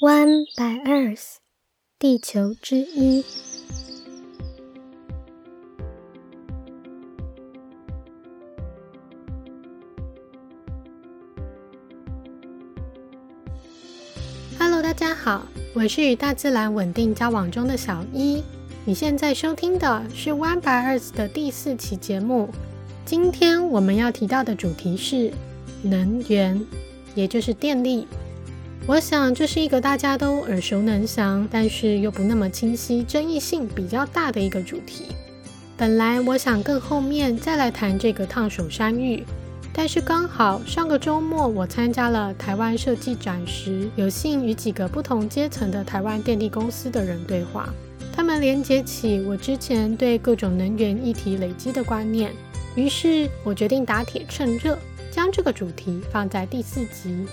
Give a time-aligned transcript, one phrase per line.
[0.00, 1.38] One by Earth，
[1.98, 3.24] 地球之一。
[14.56, 18.44] Hello，大家好，我是与大自然稳定交往中的小一。
[18.84, 22.50] 你现在收听的是 One by Earth 的第四期节目。
[23.04, 25.32] 今天我们要提到的主题是
[25.82, 26.64] 能源，
[27.16, 28.06] 也就是电力。
[28.88, 35.08] 我想这是一个大家都耳熟能详，但是又不那么清晰、争议性比较大的一个主题。
[35.76, 39.22] 本来我想更后面再来谈这个烫手山芋，
[39.74, 47.68] 但是刚好上个周末我参加了台湾设计展时，有幸与几个不同阶层的台湾电力公司的人对话，
[48.10, 52.32] 他们连接起我之前对各种能源议题累积的观念，
[52.74, 54.78] 于是我决定打铁趁热，
[55.10, 57.26] 将这个主题放在第四集。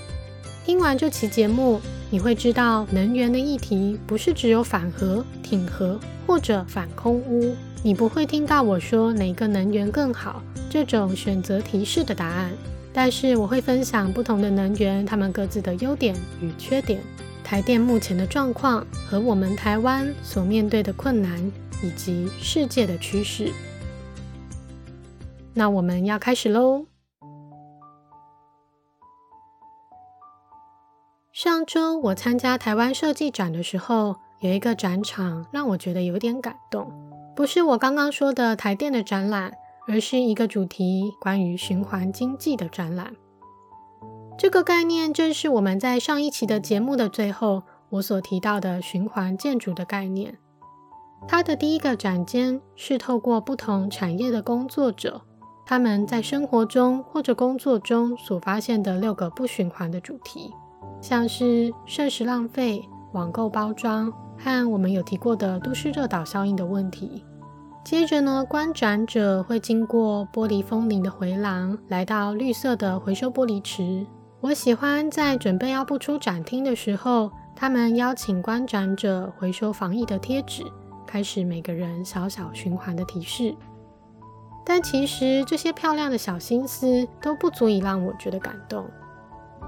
[0.66, 1.80] 听完这期节目，
[2.10, 7.56] 你会知道能源的议题不是只有反核、挺核或者反空污。
[7.84, 12.52] 你不会听到我说哪个能源更好这种选择提示的答案，
[12.92, 17.00] 但是我会分享不同的能源，它们各自的优点与缺点，
[17.44, 21.40] 台电目前的状况和我们台湾所面对的困难，
[21.84, 23.52] 以及世界的趋势。
[25.54, 26.88] 那我们要开始喽。
[31.36, 36.90] 上周我参加台湾设计展的时候，有一个展场让我觉得有点感动。
[37.36, 39.52] 不是我刚刚说的台电的展览，
[39.86, 43.14] 而是一个主题关于循环经济的展览。
[44.38, 50.38] 这个概念正是我们在上一期的节目的最后我所提到的循环建筑的概念。
[51.28, 55.24] 它的第一个展间是透过不同产业的工作者，
[55.66, 60.54] 他们在生活中或者工作中所发现的六个不循环的主题。
[61.02, 67.24] 像是膳食浪费、网购包装和我们有提过的都市热岛效应的问题。
[67.84, 74.06] 接着呢，观展者会经过玻璃风铃的回廊，来到绿色的回收玻璃池。
[74.42, 80.64] 我喜欢在准备要步出展厅的时候，他们邀请观展者回收防疫的贴纸，
[81.06, 83.56] 开始每个人小小循环的提示。
[84.66, 88.84] 但其实这些漂亮的小心思都不足以让我觉得感动。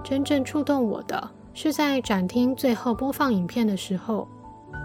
[0.08, 4.26] 真正触动我的是在展厅最后播放影片的时候，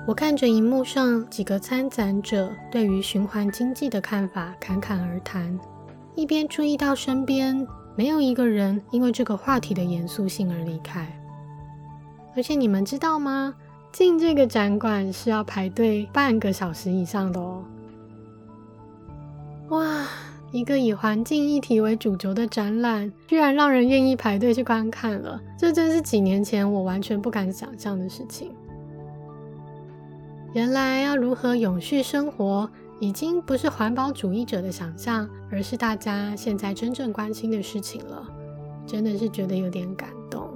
[0.05, 5.56] 我看着荧幕上几个参展者对于循环经济的看法侃侃而谈，
[6.16, 11.06] 一边注意到身边没有一个人因为这个话题的严肃性而离开。
[12.34, 13.55] 而且你们知道吗？
[13.93, 17.62] 进这个展馆是要排队半个小时以上的哦。
[19.69, 20.05] 哇！
[20.53, 28.53] 一个以环境议题为主轴的展览，居然让人愿意排队去观看了，这真是几年前我完全不敢想象的事情。
[30.53, 32.69] 原来要如何永续生活，
[33.01, 38.23] 已经不是环保主义者的想象，而是大家现在真正关心的事情了，
[38.87, 40.51] 真的是觉得有点感动。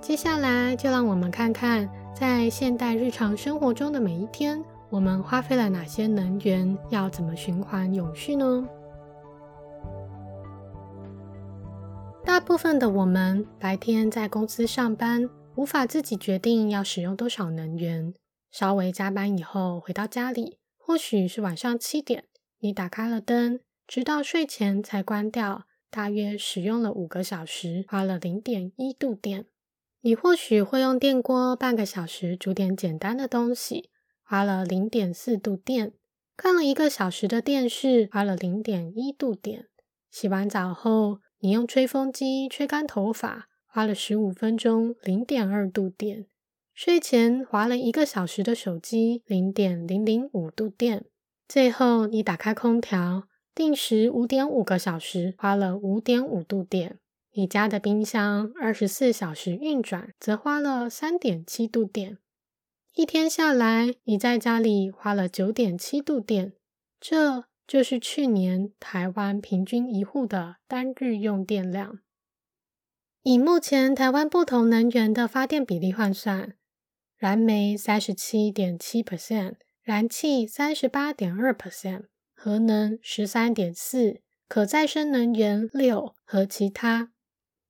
[0.00, 1.86] 接下来就让我们看看，
[2.18, 4.64] 在现代日常生活中的每一天。
[4.90, 6.76] 我们花费了哪些能源？
[6.90, 8.66] 要怎么循环永续呢？
[12.24, 18.14] 大部分的我们白天在公司上班，无法自己决定要使用多少能源。
[18.50, 22.24] 稍微加班以后回到家里，或许是晚上七点，
[22.60, 29.44] 你打开了灯，直到睡前才关掉，大约使用了五个小时，花了零点一度电。
[30.00, 33.90] 你或许会用电锅半个小时煮点简单的东西。
[34.30, 35.94] 花了零点四度电，
[36.36, 39.68] 看了一个小时的电视，花了零点一度电。
[40.10, 46.26] 洗完澡后，你用吹风机吹干头发，花了十五分钟，零点二度电。
[46.74, 51.06] 睡前划了一个小时的手机，零点零零五度电。
[51.48, 53.22] 最后，你打开空调，
[53.54, 56.98] 定时五点五个小时，花了五点五度电。
[57.32, 62.18] 你家的冰箱二十四小时运转，则花了三点七度电。
[62.98, 66.54] 一天下来，你在家里花了九点七度电，
[66.98, 72.00] 这就是去年台湾平均一户的单日用电量。
[73.22, 76.56] 以目前台湾不同能源的发电比例换算，
[77.16, 79.54] 燃煤三十七点七 percent，
[79.84, 87.12] 燃气三十八点二 percent，核能十三点四，可再生能源六和其他，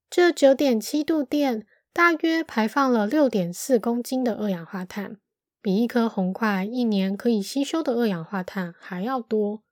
[0.08, 1.66] 这九点七度电。
[1.98, 5.18] 大约排放了六点四公斤的二氧化碳，
[5.60, 9.64] 比一颗红块一年可以吸收的二氧化碳还要多。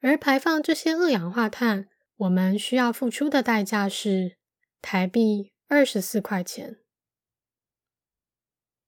[0.00, 1.86] 而排放这些二氧化碳，
[2.16, 4.36] 我们需要付出的代价是
[4.82, 6.78] 台币二十四块钱。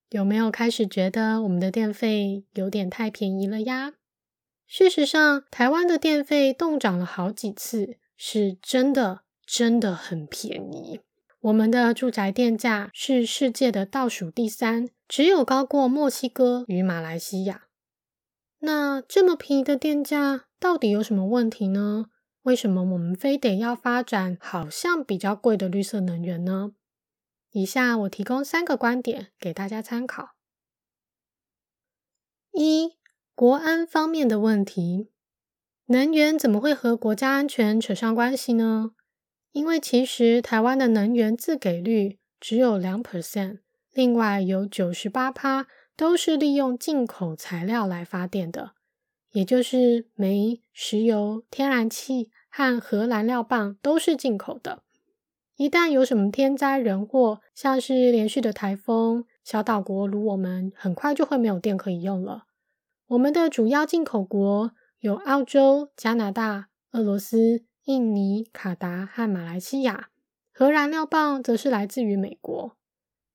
[0.09, 3.93] 有没有开始觉得我们的电费有点太便宜了呀？
[4.67, 10.99] 事实上，台湾的电费动涨了好几次，是真的真的很便宜。
[11.43, 17.67] 我们的住宅电价是世界的倒数第三，只有高过墨西哥与马来西亚。
[18.59, 22.05] 那这么便宜的电价到底有什么问题呢？
[22.43, 26.71] 为什么我们非得要发展好像比较贵的绿色能源呢？
[27.51, 30.35] 以下我提供三个观点给大家参考：
[32.53, 32.93] 一、
[33.35, 35.09] 国安方面的问题，
[35.87, 38.91] 能源怎么会和国家安全扯上关系呢？
[39.53, 43.59] 因为其实台湾的能源自给率只有两 percent，
[43.93, 48.71] 另外有九十八趴都是利用进口材料来发电的，
[49.31, 54.81] 也就是煤、石油、天然气和核燃料棒都是进口的。
[55.55, 62.45] 一旦有什么天灾人祸，像是连续的台风，小岛国如我们，很快就会没有电可以用了。
[63.09, 70.07] 我们的主要进口国有澳洲、加拿大、俄罗斯、印尼、卡达和马来西亚，
[70.53, 72.77] 核燃料棒则是来自于美国。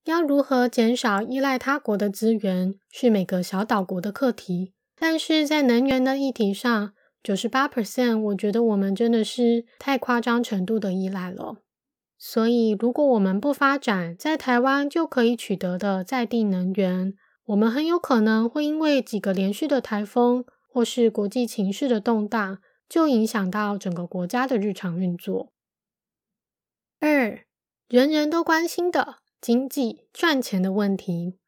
[0.04, 4.72] 要如何减少依赖他国的资源，是每个小岛国的课题。
[4.98, 6.92] 但是在能源的议题上，
[7.22, 11.58] 九十八 percent，我觉得我们真的是太夸张程度的依赖了。
[12.16, 17.12] 所以，如果我们不发展在台湾就可以取得的在地能源，
[17.44, 22.58] 我们很有可能会因为几个连续的台风，或是国际情势的动荡，
[22.88, 25.52] 就影响到整个国家的日常运作。
[27.00, 27.44] 二，
[27.88, 31.38] 人人都关心的经济赚钱的问题。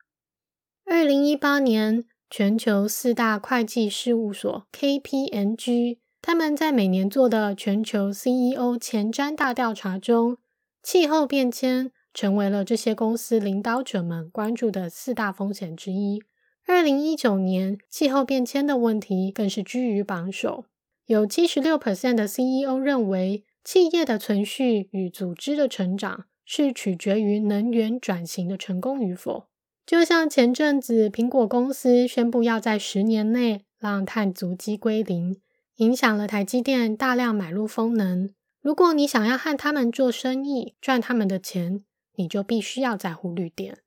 [0.84, 10.38] 二零一八年，全球四大会计事务所 KPMG 他们在每年做的全球 CEO 前瞻大调查中。
[10.82, 16.22] 气候变迁成为了这些公司领导者们关注的四大风险之一。
[16.66, 20.64] 二零一九年，气候变迁的问题更是居于榜首。
[21.10, 29.48] 有七十六 percent 的 CEO 认为，企业的存续与组织的成长是取决于能源转型的成功与否。
[29.84, 35.40] 就像前阵子苹果公司宣布要在十年内让碳足迹归零，
[35.78, 38.32] 影响了台积电大量买入风能。
[38.60, 41.82] 如果你想要和他们做生意，赚他们的钱，
[42.14, 43.78] 你就必须要在乎绿电。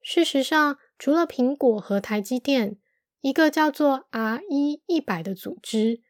[0.00, 2.76] 事实上，除了苹果和台积电，
[3.20, 6.02] 一个叫做 R 一一百的组织，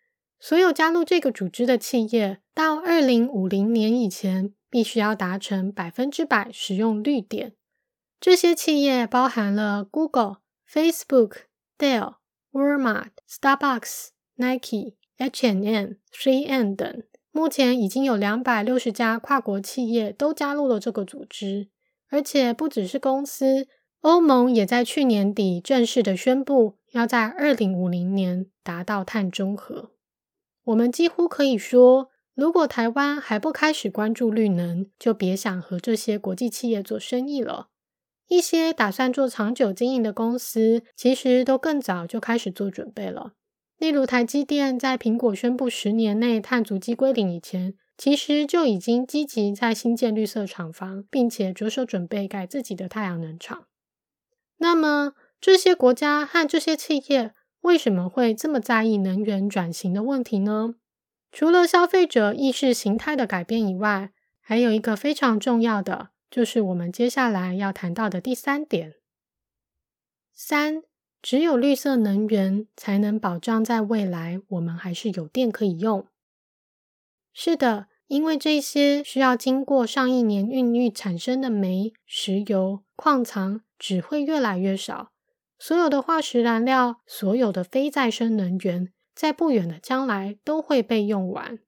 [0.48, 7.54] 所有加入这个组织的企业，到二零五零年以前，必须要达成百分之百使用绿电。
[8.20, 10.36] 这些企业包含了 Google、
[10.70, 11.38] Facebook、
[11.76, 12.18] Dell、
[12.52, 17.02] Walmart、Starbucks、Nike、H&M、3M 等。
[17.32, 21.70] 目前已经有两百六十家跨国企业都加入了这个组织，
[22.08, 23.66] 而且不只是公司，
[24.02, 29.95] 欧盟也在去年底正式的宣布，要在二零五零年达到碳中和。
[30.66, 37.68] 我们几乎可以说，如果台湾还不开始关注绿能，就别想和这些国际企业做生意了。
[38.26, 43.34] 一些打算做长久经营的公司，其实都更早就开始做准备了。
[43.78, 53.66] 例如，台积电在苹果宣布十年内碳足迹归零以前，其实就已经积极在新建绿色厂房，并且着手准备盖自己的太阳能厂。
[54.56, 57.32] 那么，这些国家和这些企业
[57.66, 60.76] 为什么会这么在意能源转型的问题呢？
[61.30, 68.94] 除了消费者意识形态的改变以外，还有一个非常重要的，就是我们接下来要谈到的第三点。
[70.32, 70.82] 三。
[71.22, 76.06] 只有绿色能源才能保障在未来我们还是有电可以用。
[77.32, 85.10] 是的，因为这些需要经过上亿年孕育产生的煤、石油、矿藏只会越来越少。
[85.58, 91.58] 所有的化石燃料、所有的非再生能源，在不远的将来都会被用完。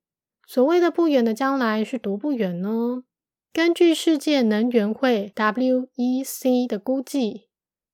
[0.47, 3.05] 所谓的不远的将来是多不远呢？
[3.53, 7.49] 根据世界能源会 （WEC） 的估计。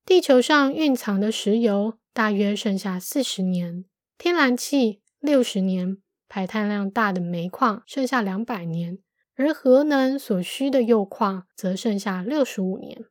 [0.05, 3.85] 地球上蕴藏的石油大约剩下四十年，
[4.17, 5.97] 天然气六十年，
[6.29, 8.99] 排碳量大的煤矿剩下两百年，
[9.35, 13.05] 而核能所需的铀矿则剩下六十五年。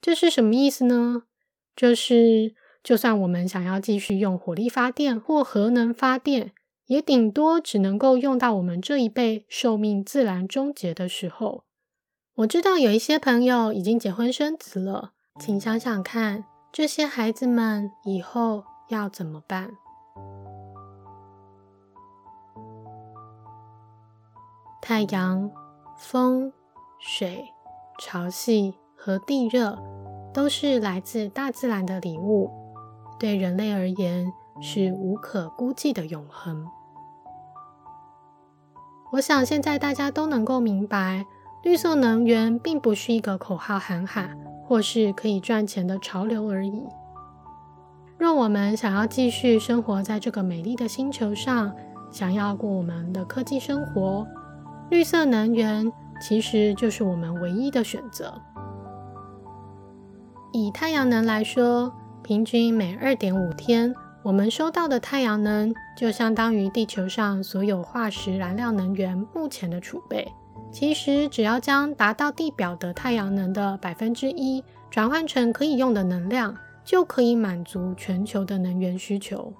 [0.00, 1.24] 这是什么意思呢？
[1.74, 6.52] 就是就算我们想要继续用火力发电或核能发电，
[6.86, 11.64] 也顶多只能够用到我们这一辈寿命自然终结的时候。
[12.36, 15.12] 我知道有一些朋友已经结婚生子了。
[15.38, 19.70] 请想想看，这些孩子们以后要怎么办？
[24.82, 25.50] 太阳、
[25.98, 26.52] 风、
[26.98, 27.44] 水、
[27.98, 29.78] 潮汐和地热
[30.32, 32.50] 都是来自大自然的礼物，
[33.18, 36.66] 对人类而言是无可估计的永恒。
[39.12, 41.24] 我想现在大家都能够明白，
[41.64, 46.86] 绿色能源并不是一个口号喊喊，或是可以赚钱的潮流而已。
[48.16, 51.74] 若我们想要继续生活在这个美丽的星球上，
[52.12, 54.26] 想要过我们的科技生活，
[54.90, 58.40] 绿色能源其实就是我们唯一的选择。
[60.52, 61.92] 以太阳能来说，
[62.22, 70.26] 平均每二点五天，我们收到的太阳能就相当于地球上所有化石燃料能源目前的储备。
[70.72, 76.56] 其实，只要将达到地表的太阳能的百分之一转换成可以用的能量。
[76.82, 79.52] 就可以满足全球的能源需求，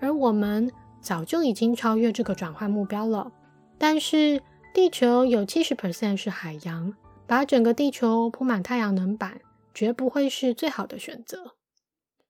[0.00, 3.30] 而我们早就已经超越这个转换目标了。
[3.76, 4.40] 但是，
[4.74, 6.94] 地球有七十 percent 是海洋，
[7.28, 9.38] 把整个地球铺满太阳能板，
[9.78, 11.54] 绝不会是最好的选择。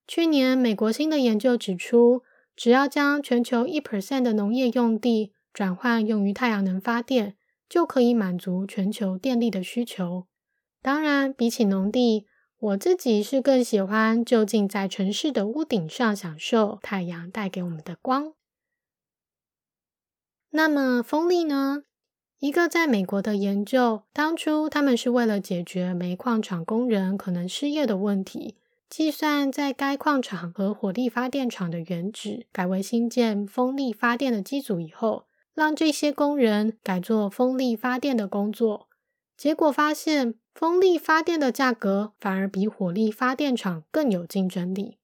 [0.06, 2.22] 去年，美国新的研究指出，
[2.54, 10.26] 只要将全球一 percent 的农业用地转换用于太阳能发电，就可以满足全球电力的需求。
[10.82, 12.26] 当然，比起农地，
[12.58, 18.34] 我自己是更喜欢就近在城市的屋顶上享受太阳带给我们的光。
[20.50, 21.84] 那么风力呢？
[22.40, 28.56] 一个在美国的研究，当初他们是为了解决煤矿厂工人可能失业的问题，
[28.88, 38.88] 计算在该矿场和火力发电厂的原址改为新建风力发电的机组以后，让这些工人改做风力发电的工作，
[39.36, 40.34] 结果发现。
[40.54, 44.98] 风力发电的价格反而比火力发电厂更有竞争力。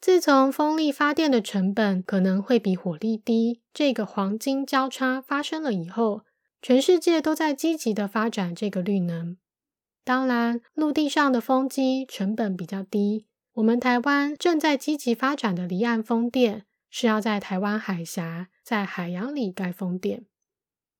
[0.00, 6.22] 自从风力发电的成本可能会比火力低这个黄金交叉发生了以后，
[6.66, 9.36] 全世界都在积极的发展这个绿能。
[10.02, 13.26] 当然，陆地上的风机成本比较低。
[13.52, 20.26] 我们台湾正在积极发展的离岸风电，是要在台湾海峡在海洋里盖风电，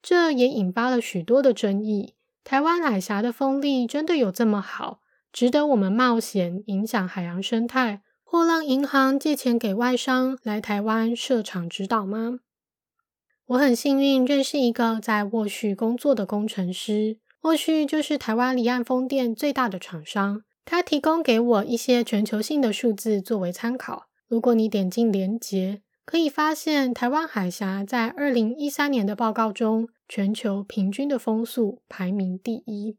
[0.01, 2.15] 这也引发了许多的争议。
[2.45, 5.01] 台湾海峡的风力真的有这么好，
[5.33, 12.39] 值得我们冒险影响海洋生态，或让银行借钱给外商来台湾设厂指导吗？
[13.47, 24.07] 我很幸运认识一个在沃旭工作的工程师，沃旭就是台湾离岸风电最大的厂商，他提供给我一些全球性的数字作为参考。
[24.27, 29.89] 如果你点进连结，可以发现台湾海峡在二零一三年的报告中。
[30.09, 32.97] 全球平均的风速排名第一。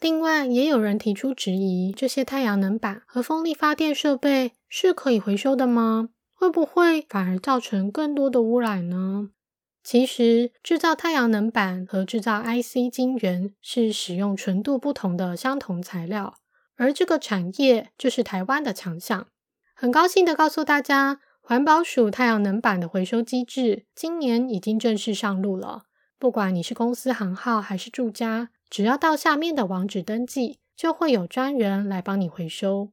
[0.00, 6.08] 另外，也有人提出质疑：这些太阳能板和风力发电设备是可以回收的吗？
[6.44, 9.30] 会不会反而造成更多的污染呢？
[9.82, 16.34] 其实，制造太阳能板和制造 IC 晶圆是使用纯度不同的相同材料，
[16.76, 19.28] 而这个产业就是台湾的强项。
[19.74, 21.20] 很高兴的告诉大家。
[21.40, 25.82] 环保署太阳能板的回收机制今年已经正式上路了。
[26.18, 32.92] 不管你是公司行号还是住家，只要到下面的网址登记，就会有专人来帮你回收。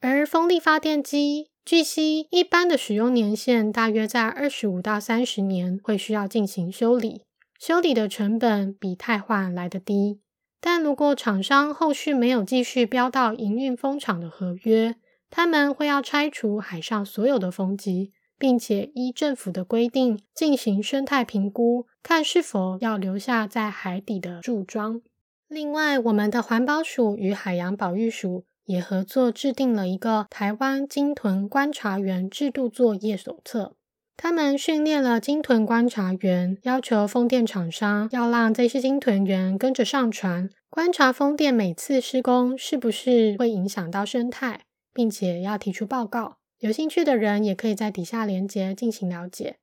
[0.00, 7.22] 而风力发电机，据悉一般的使用年限大约在二十五到三十年，会需要进行修理。
[7.60, 10.20] 修理的成本比汰换来得低。
[10.60, 14.96] 但如果厂商后续没有继续标到营运风场的合约，
[15.30, 25.02] 他们会要拆除海上所有的风机，并且依政府的规定进行生态评估，看是否要留下在海底的柱桩。
[25.46, 33.74] 另外，我们的环保署与海洋保育署也合作制定了一个台湾鲸豚观察员制度作业手册。
[34.16, 44.60] 他们训练了鲸豚观察员，要求风电厂商要让这些鲸豚员跟着上船，观察风电每次施工是不是会影响到生态。
[44.92, 49.58] 并且要提出报告，有兴趣的人也可以在底下连接进行了解。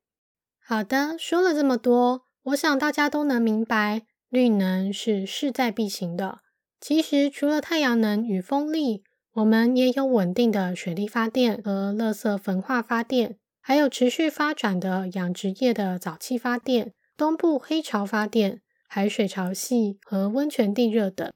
[0.58, 6.40] 好的，说了这么多，我想大家都能明白，绿能是势在必行的。
[6.80, 9.04] 其实除了太阳能与风力，
[9.34, 21.32] 我们也有稳定的水力发电和垃圾焚化发电，还有持续发展的养殖业的沼气发电、东部黑潮发电、海水潮汐和温泉地热等。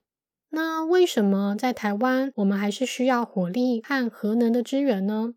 [0.50, 5.34] 那为什么在台湾我们还是需要火力和核能的支援呢？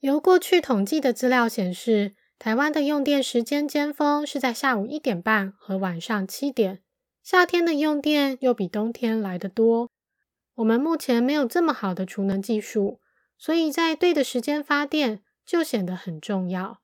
[0.00, 6.80] 由过去统计的资料显示，台湾的用电时间尖峰是在下午一点半和晚上七点，
[7.30, 9.90] 夏天的用电又比冬天来得多。
[10.54, 13.02] 我们目前没有这么好的储能技术，
[13.36, 16.80] 所以在对的时间发电就显得很重要。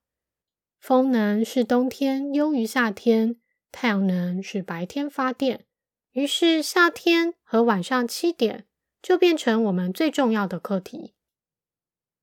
[0.78, 3.36] 风能是冬天优于夏天，
[3.72, 5.64] 太阳能是白天发电。
[6.12, 8.66] 于是夏天和晚上七点
[9.00, 11.14] 就变成我们最重要的课题。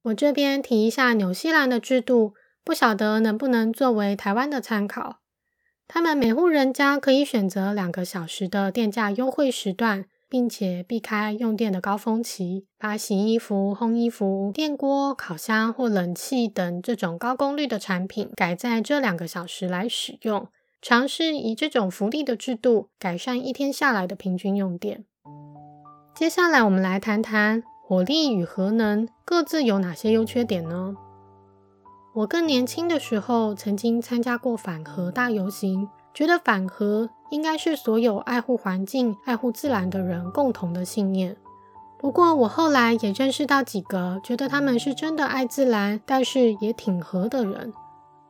[0.03, 5.20] 我这边提一下纽西兰的制度，不晓得能不能作为台湾的参考。
[5.93, 10.05] 他们每户人家可以选择两个小时的电价优惠时段。
[10.31, 20.47] 并且避开用电的高峰期，把洗衣服、烘衣服、电锅、烤箱或冷气等这种高功率的产品改在这两个小时来使用，
[20.81, 25.03] 尝试以这种福利的制度改善一天下来的平均用电。
[26.15, 30.95] 接下来，我们来谈谈火力与核能各自有哪些优缺点呢？
[32.13, 35.89] 我更年轻的时候曾经参加过反核大游行。
[36.13, 41.37] 觉得反核应该是所有爱护环境、爱护自然的人共同的信念。
[41.97, 47.71] 不过，我后来也认识到几个觉得他们是真的爱自然，但是也挺核的人。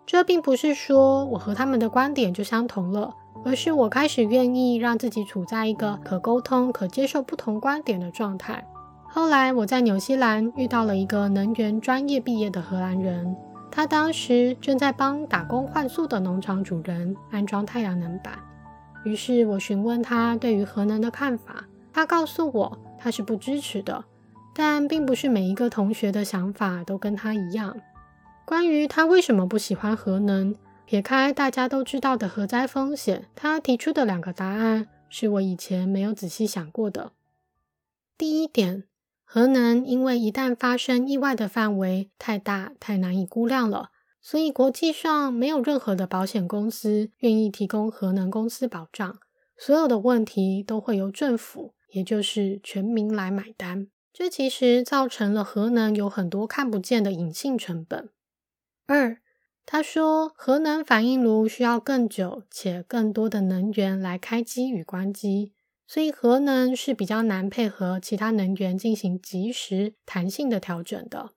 [0.05, 8.63] 这并不是说我和他们的观点就相同了，而是我开始愿意让自己处在一个可沟通、可接受不同观点的状态。
[9.09, 13.35] 后来，我在纽西兰遇到了一个能源专业毕业的荷兰人。
[13.71, 18.37] 他当时正在帮打工换宿的农场主人安装太阳能板，
[19.05, 21.65] 于是我询问他对于核能的看法。
[21.93, 24.03] 他告诉我他是不支持的，
[24.53, 27.77] 但并不是每一个同学的想法都跟他一样。
[28.45, 30.53] 关于他为什么不喜欢核能，
[30.85, 37.13] 撇开大家都知道的核灾风险，他提出的两个答案是我以前没有仔细想过的。
[38.17, 38.83] 第一点。
[39.33, 49.19] 核能因为一旦发生意外的范围太大、太难以估量了，所以国际上没有任何的保险公司愿意提供核能公司保障。
[49.55, 53.87] 所有的问题都会由政府，也就是全民来买单。
[54.11, 58.09] 这其实造成了核能有很多看不见的隐性成本。
[58.85, 59.21] 二，
[59.65, 65.53] 他说核能反应炉需要更久且更多的能源来开机与关机。
[65.91, 71.31] 所以核能是比较难配合其他能源进行及时、弹性的调整的。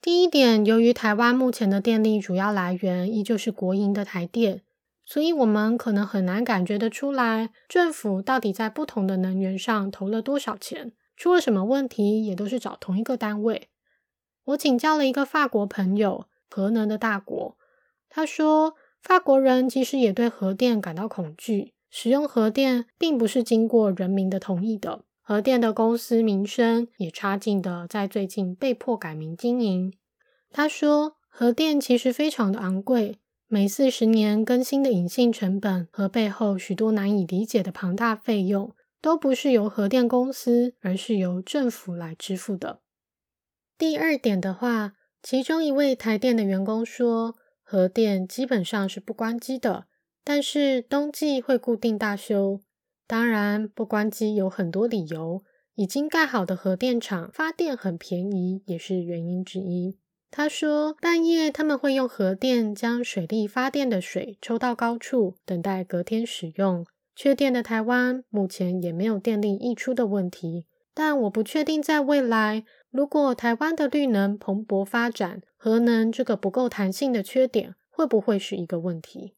[0.00, 4.62] 第一点，由于台湾目前的电力主要来源依旧是国营的台电，
[5.04, 13.70] 所以我们可能很难感觉得出来政府到底在不同的能源上投了多少钱，出了什么问题也都是找同一个单位。
[14.44, 17.58] 我请教了一个法国朋友，核能的大国，
[18.08, 21.74] 他说法国人其实也对核电感到恐惧。
[21.94, 29.92] 使用核电并不是经过人民的同意的，核电的公司名声也差劲的，在最近被迫改名经营。
[30.50, 42.80] 他说，核电其实非常的昂贵，每四十年更新的隐性成本和背后许多难以理解的庞大费用，都不是由核电公司，而是由政府来支付的。
[43.76, 49.88] 第二点的话，其中一位台电的员工说，核电基本上是不关机的。
[50.24, 52.60] 但是冬季会固定大修，
[53.06, 55.42] 当然不关机有很多理由。
[55.74, 59.96] 已经盖好的核电厂发电很便宜，也是原因之一。
[60.30, 66.86] 他说，半夜他们会用核电将水力发电的水抽到高处，等待隔天使用。
[67.16, 79.34] 缺电的台湾目前也没有电力溢出的问题，但我不确定在未来，如果台湾的绿能蓬勃发展，核能这个不够弹性的缺点会不会是一个问题？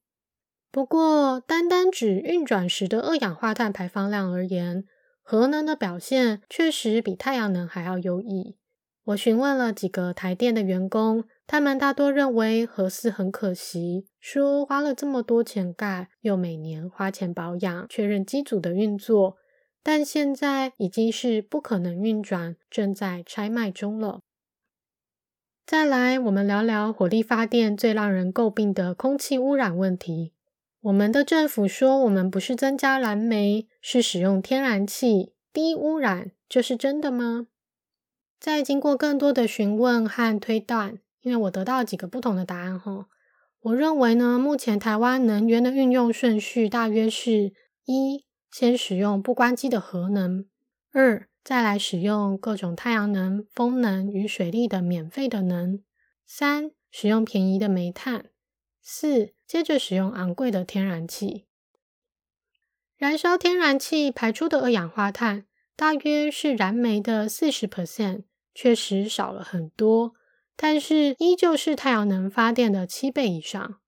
[0.75, 4.85] 不过，单单指运转时的二氧化碳排放量而言，
[5.23, 8.57] 核能的表现确实比太阳能还要优异。
[9.05, 19.37] 我询问了几个台电的员工，他们大多认为核四很可惜，说花了这么多钱盖，又每年花钱保养、确认机组的运作，
[19.81, 24.19] 但现在已经是不可能运转，正在拆卖中了。
[25.65, 30.33] 再来，我们聊聊火力发电最让人诟病的空气污染问题。
[30.85, 37.47] 我们的政府说，我们不是增加燃煤，是使用天然气，低污染，这是真的吗？
[38.39, 43.07] 在经过更多的询问和推断，因为我得到几个不同的答案后，
[43.63, 47.55] 我认为呢，目前台湾能源的运用顺序大约是：
[47.87, 50.45] 一，先使用不关机的核能；
[50.93, 55.79] 二，再来使用各种太阳能、风能与水力的免费的能；
[56.27, 58.25] 三，使用便宜的煤炭；
[58.83, 59.34] 四。
[59.47, 61.45] 接着使用昂贵的天然气，
[62.97, 70.15] 燃烧天然气排出的二氧化碳大约是燃煤的四十 percent，确实少了很多，
[70.57, 73.81] 但是依旧是太阳能发电的七倍以上。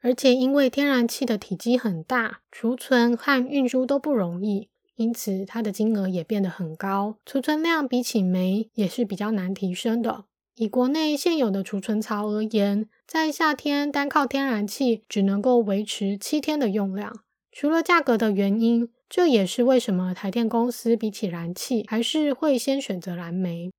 [0.00, 7.18] 而且因为天然气的体积很大，储存和运输都不容易，因此它的金额也变得很高。
[7.24, 10.24] 储存量比起煤也是比较难提升的。
[10.56, 17.20] 以国内现有的储存槽而言，在夏天单靠天然气只能够维持七天的用量。
[17.50, 23.70] 除了价格的原因，这也是为什么台电公司比起燃气，还是会先选择燃煤。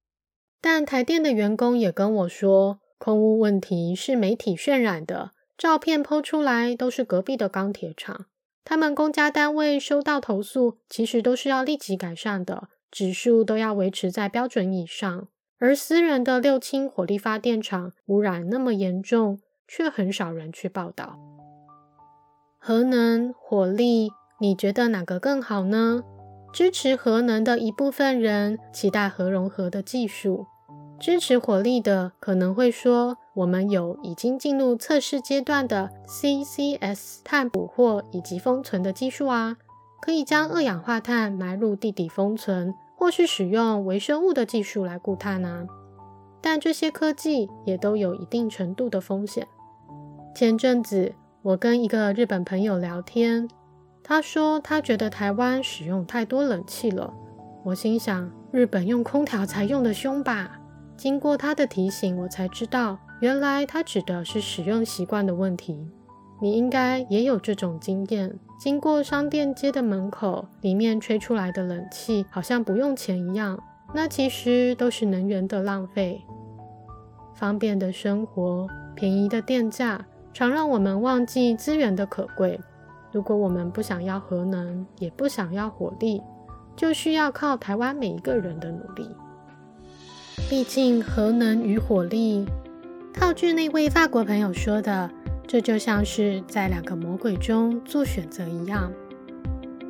[0.62, 8.28] 但台电的员工也跟我说，空污问题是媒体渲染的，照片剖出来都是隔壁的钢铁厂。
[8.64, 15.28] 他们公家单位收到投诉，其实都是要立即改善的，指数都要维持在标准以上。
[15.63, 21.17] 而私人的六氢火力发电厂污染那么严重，却很少人去报道。
[22.60, 26.04] 核能、火力，你觉得哪个更好呢？
[26.52, 30.47] 支持核能的一部分人期待核融合的技术，
[30.99, 39.56] 支持火力的可能会说，我们有已经进入测试阶段的 CCS 碳捕获以及封存的技术啊，
[40.02, 42.76] 可以将二氧化碳埋入地底封存。
[43.04, 45.68] 或是使用微生物的技术来固碳呢？
[46.39, 49.46] 但这些科技也都有一定程度的风险。
[50.34, 53.50] 前阵子我跟一个日本朋友聊天，
[54.02, 57.13] 他说他觉得台湾使用太多冷气了。
[57.66, 60.62] 我心想，日本用空调才用的凶吧？
[60.96, 65.92] 经过他的提醒，我才知道，原来他指的是使用习惯的问题。
[66.43, 68.38] 你应该也有这种经验。
[68.60, 73.58] 经过商店街的门口，里面吹出来的冷气好像不用钱一样，
[73.95, 76.21] 那其实都是能源的浪费。
[77.34, 82.60] 方便的生活、便宜的电价，常让我们忘记资源的可贵。
[83.13, 86.21] 如果我们不想要核能，也不想要火力，
[86.75, 89.08] 就需要靠台湾每一个人的努力。
[90.49, 92.45] 毕竟核能与火力，
[93.13, 95.10] 套句那位法国朋友说的。
[95.47, 98.91] 这就像是在两个魔鬼中做选择一样，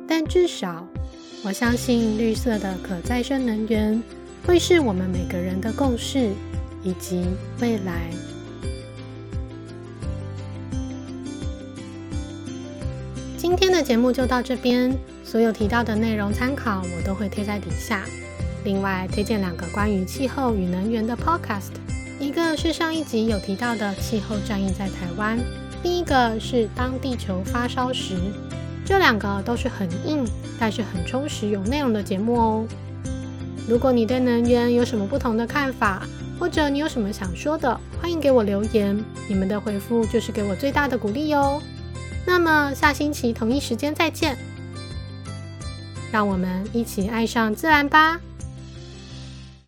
[0.06, 0.86] 但至少
[1.42, 4.02] 我相信绿色的可再生能源
[4.46, 6.32] 会是我们每个人的共识
[6.82, 7.24] 以及
[7.60, 8.10] 未来。
[13.38, 18.04] 今天的节目就到这边，所有提到的内容参考我都会贴在底下。
[18.64, 21.83] 另外推荐两个关于气候与能源的 Podcast。
[22.20, 25.38] 一个是上一集有提到的气候战役在台湾，
[25.82, 28.16] 另一个是当地球发烧时，
[28.84, 30.24] 这两个都是很硬，
[30.58, 32.66] 但是很充实有内容的节目哦。
[33.68, 36.06] 如果你对能源有什么不同的看法，
[36.38, 41.60] 或者你有什么想说的，欢迎给我留言，你们的回复就是给我最大的鼓励哟。
[42.26, 44.36] 那么下星期同一时间再见，
[46.10, 48.20] 让我们一起爱上自然吧。